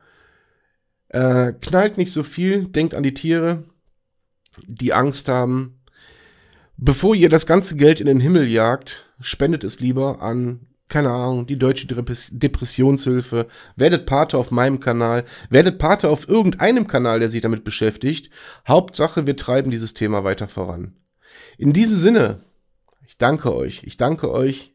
[1.10, 3.64] Äh, knallt nicht so viel, denkt an die Tiere,
[4.66, 5.80] die Angst haben.
[6.78, 11.48] Bevor ihr das ganze Geld in den Himmel jagt, spendet es lieber an, keine Ahnung,
[11.48, 13.48] die Deutsche Depressionshilfe.
[13.76, 15.26] Werdet Pate auf meinem Kanal.
[15.50, 18.30] Werdet Pate auf irgendeinem Kanal, der sich damit beschäftigt.
[18.68, 20.96] Hauptsache, wir treiben dieses Thema weiter voran.
[21.58, 22.44] In diesem Sinne,
[23.08, 23.84] ich danke euch.
[23.84, 24.74] Ich danke euch,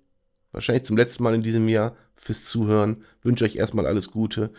[0.53, 3.05] wahrscheinlich zum letzten Mal in diesem Jahr, fürs Zuhören.
[3.23, 4.53] Wünsche euch erstmal alles Gute.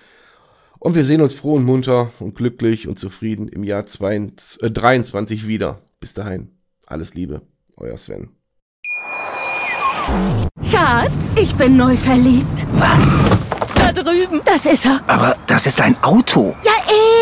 [0.82, 5.48] Und wir sehen uns froh und munter und glücklich und zufrieden im Jahr 2023 äh,
[5.48, 5.80] wieder.
[6.00, 6.50] Bis dahin,
[6.88, 7.44] alles Liebe,
[7.78, 8.30] euer Sven.
[10.64, 12.66] Schatz, ich bin neu verliebt.
[12.74, 13.20] Was?
[13.76, 14.42] Da drüben.
[14.44, 15.02] Das ist er.
[15.06, 16.56] Aber das ist ein Auto.
[16.66, 16.72] Ja,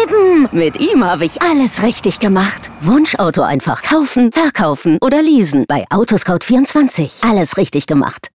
[0.04, 0.48] eben.
[0.54, 2.72] Mit ihm habe ich alles richtig gemacht.
[2.80, 5.66] Wunschauto einfach kaufen, verkaufen oder leasen.
[5.68, 7.30] Bei Autoscout24.
[7.30, 8.28] Alles richtig gemacht.